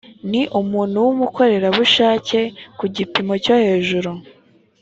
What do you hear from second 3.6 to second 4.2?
hejuru